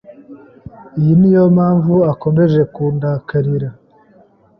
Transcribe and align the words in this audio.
Iyi 0.99 1.13
niyo 1.19 1.43
mpamvu 1.55 1.93
akomeje 2.11 2.61
kundakarira. 2.73 3.69